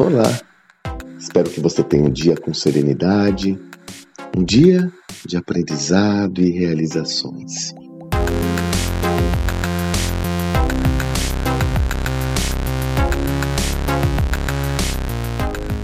[0.00, 0.40] Olá!
[1.18, 3.60] Espero que você tenha um dia com serenidade,
[4.34, 4.90] um dia
[5.26, 7.74] de aprendizado e realizações.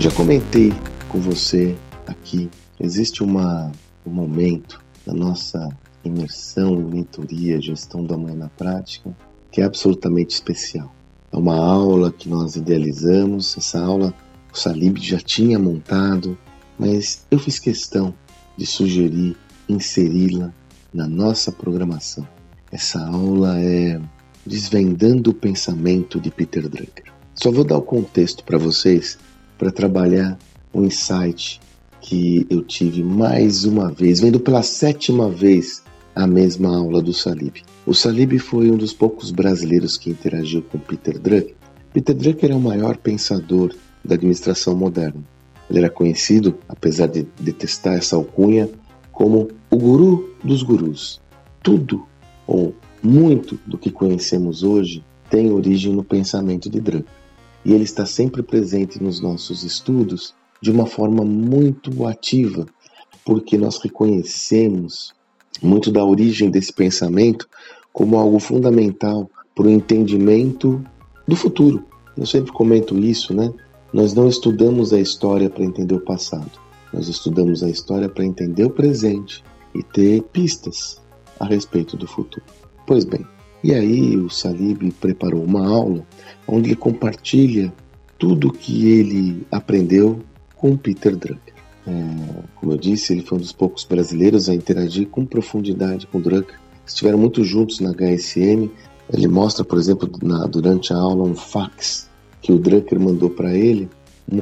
[0.00, 0.72] Já comentei
[1.08, 2.50] com você aqui,
[2.80, 3.70] existe uma,
[4.04, 5.68] um momento da nossa
[6.04, 9.16] imersão em mentoria, gestão da manhã na prática,
[9.52, 10.92] que é absolutamente especial.
[11.32, 14.12] É uma aula que nós idealizamos, essa aula
[14.52, 16.36] o Salib já tinha montado,
[16.78, 18.12] mas eu fiz questão
[18.56, 19.36] de sugerir
[19.68, 20.52] inseri-la
[20.92, 22.26] na nossa programação.
[22.72, 24.00] Essa aula é
[24.44, 27.12] Desvendando o Pensamento de Peter Drucker.
[27.34, 29.18] Só vou dar o contexto para vocês
[29.58, 30.38] para trabalhar
[30.74, 31.60] um insight
[32.00, 35.82] que eu tive mais uma vez, vendo pela sétima vez
[36.14, 37.62] a mesma aula do Salib.
[37.86, 41.54] O Salib foi um dos poucos brasileiros que interagiu com Peter Drucker.
[41.92, 45.22] Peter Drucker é o maior pensador da administração moderna.
[45.68, 48.68] Ele era conhecido, apesar de detestar essa alcunha,
[49.12, 51.20] como o guru dos gurus.
[51.62, 52.06] Tudo
[52.46, 57.12] ou muito do que conhecemos hoje tem origem no pensamento de Drucker.
[57.64, 62.66] E ele está sempre presente nos nossos estudos de uma forma muito ativa,
[63.24, 65.12] porque nós reconhecemos
[65.62, 67.48] muito da origem desse pensamento
[67.92, 70.82] como algo fundamental para o entendimento
[71.26, 71.84] do futuro.
[72.16, 73.52] Eu sempre comento isso, né?
[73.92, 76.50] Nós não estudamos a história para entender o passado.
[76.92, 81.00] Nós estudamos a história para entender o presente e ter pistas
[81.38, 82.44] a respeito do futuro.
[82.86, 83.24] Pois bem,
[83.62, 86.06] e aí o Salib preparou uma aula
[86.46, 87.72] onde ele compartilha
[88.18, 90.20] tudo o que ele aprendeu
[90.56, 91.49] com Peter Drucker.
[91.90, 96.20] É, como eu disse, ele foi um dos poucos brasileiros a interagir com profundidade com
[96.20, 96.58] Drucker.
[96.86, 98.70] Estiveram muito juntos na HSM.
[99.12, 102.08] Ele mostra, por exemplo, na, durante a aula um fax
[102.40, 103.88] que o Drucker mandou para ele,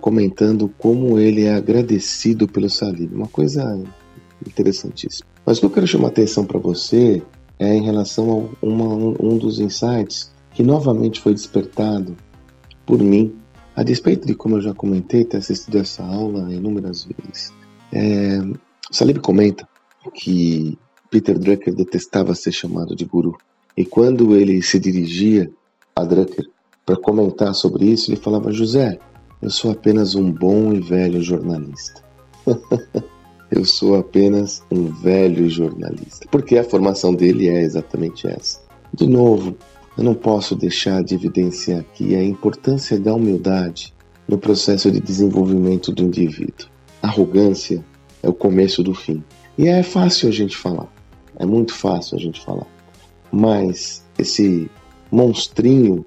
[0.00, 3.14] comentando como ele é agradecido pelo Salib.
[3.14, 3.78] Uma coisa
[4.46, 5.28] interessantíssima.
[5.44, 7.22] Mas o que eu quero chamar a atenção para você
[7.58, 12.16] é em relação a uma, um dos insights que novamente foi despertado
[12.86, 13.34] por mim,
[13.76, 17.52] a despeito de como eu já comentei, ter assistido essa aula inúmeras vezes.
[17.92, 18.40] É,
[18.90, 19.68] Salib comenta
[20.12, 20.78] que
[21.10, 23.36] Peter Drucker detestava ser chamado de guru.
[23.76, 25.50] E quando ele se dirigia
[25.96, 26.46] a Drucker
[26.86, 28.98] para comentar sobre isso, ele falava: José,
[29.42, 32.02] eu sou apenas um bom e velho jornalista.
[33.50, 36.26] eu sou apenas um velho jornalista.
[36.30, 38.60] Porque a formação dele é exatamente essa.
[38.92, 39.56] De novo,
[39.96, 43.94] eu não posso deixar de evidenciar aqui a importância da humildade
[44.26, 46.68] no processo de desenvolvimento do indivíduo.
[47.02, 47.84] Arrogância
[48.22, 49.22] é o começo do fim.
[49.56, 50.88] E é fácil a gente falar.
[51.36, 52.66] É muito fácil a gente falar.
[53.30, 54.70] Mas esse
[55.10, 56.04] monstrinho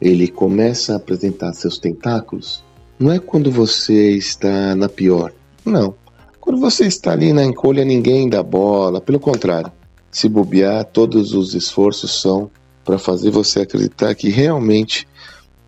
[0.00, 2.64] ele começa a apresentar seus tentáculos,
[2.98, 5.32] não é quando você está na pior.
[5.64, 5.94] Não.
[6.40, 9.00] Quando você está ali na encolha, ninguém dá bola.
[9.00, 9.70] Pelo contrário,
[10.10, 12.50] se bobear, todos os esforços são
[12.84, 15.06] para fazer você acreditar que realmente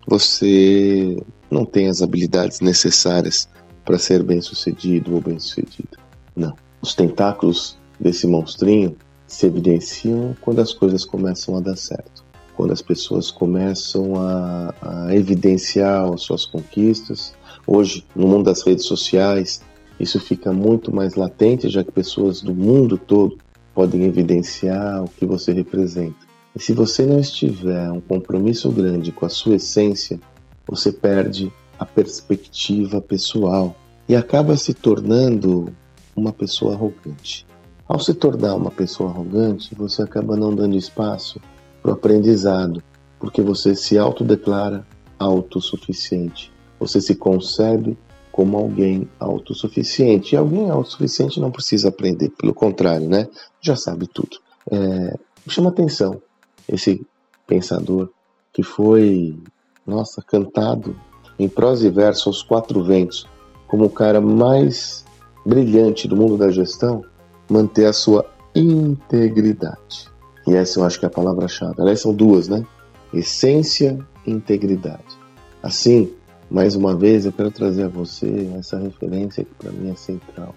[0.07, 1.17] você
[1.49, 3.47] não tem as habilidades necessárias
[3.85, 5.97] para ser bem sucedido ou bem sucedido.
[6.35, 6.55] Não.
[6.81, 8.95] Os tentáculos desse monstrinho
[9.27, 12.23] se evidenciam quando as coisas começam a dar certo
[12.55, 17.33] quando as pessoas começam a, a evidenciar as suas conquistas.
[17.65, 19.61] Hoje, no mundo das redes sociais,
[19.99, 23.37] isso fica muito mais latente, já que pessoas do mundo todo
[23.73, 26.32] podem evidenciar o que você representa.
[26.55, 30.19] E se você não estiver um compromisso grande com a sua essência,
[30.67, 33.75] você perde a perspectiva pessoal
[34.07, 35.73] e acaba se tornando
[36.15, 37.45] uma pessoa arrogante.
[37.87, 41.41] Ao se tornar uma pessoa arrogante, você acaba não dando espaço
[41.81, 42.83] para o aprendizado,
[43.19, 44.85] porque você se autodeclara
[45.17, 46.51] autossuficiente.
[46.79, 47.97] Você se concebe
[48.31, 50.35] como alguém autossuficiente.
[50.35, 53.27] E alguém autossuficiente não precisa aprender, pelo contrário, né?
[53.61, 54.37] Já sabe tudo.
[54.71, 55.17] É,
[55.47, 56.21] chama atenção
[56.67, 57.05] esse
[57.47, 58.09] pensador
[58.51, 59.37] que foi,
[59.85, 60.95] nossa, cantado
[61.37, 63.27] em prosa e verso aos quatro ventos
[63.67, 65.03] como o cara mais
[65.43, 67.03] brilhante do mundo da gestão,
[67.49, 70.07] manter a sua integridade.
[70.47, 71.75] E essa eu acho que é a palavra-chave.
[71.79, 72.65] Aliás, são duas, né?
[73.13, 75.17] Essência e integridade.
[75.61, 76.13] Assim,
[76.51, 80.53] mais uma vez, eu quero trazer a você essa referência que para mim é central.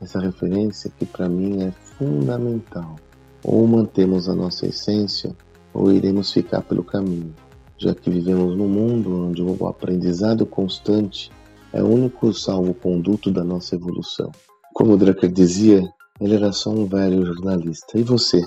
[0.00, 2.96] Essa referência que para mim é fundamental.
[3.42, 5.34] Ou mantemos a nossa essência,
[5.72, 7.34] ou iremos ficar pelo caminho,
[7.78, 11.30] já que vivemos num mundo onde o aprendizado constante
[11.72, 14.30] é o único salvo-conduto da nossa evolução.
[14.74, 15.82] Como Drucker dizia,
[16.20, 17.98] ele era só um velho jornalista.
[17.98, 18.40] E você?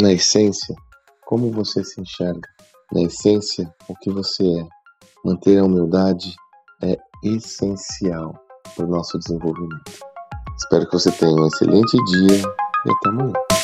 [0.00, 0.74] Na essência,
[1.26, 2.48] como você se enxerga?
[2.92, 4.66] Na essência, o que você é?
[5.24, 6.34] Manter a humildade
[6.82, 8.34] é essencial
[8.76, 9.92] para o nosso desenvolvimento.
[10.56, 12.42] Espero que você tenha um excelente dia
[12.86, 13.57] e até amanhã.